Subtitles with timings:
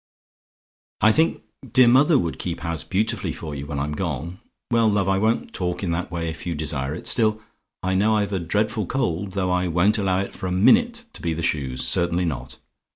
[1.01, 1.43] "I think
[1.73, 4.39] dear mother would keep house beautifully for you when I'm gone.
[4.71, 7.05] Well, love, I won't talk in that way if you desire it.
[7.05, 7.39] Still,
[7.83, 11.21] I know I've a dreadful cold; though I won't allow it for a minute to
[11.21, 12.57] be the shoes certainly not.